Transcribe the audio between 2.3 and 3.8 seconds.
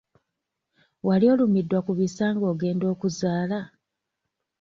nga ogenda okuzaala?